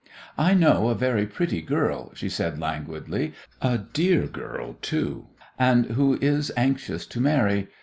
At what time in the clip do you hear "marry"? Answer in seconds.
7.21-7.67